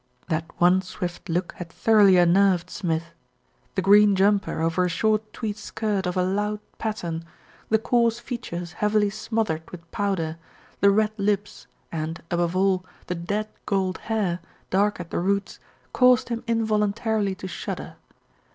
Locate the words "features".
8.19-8.73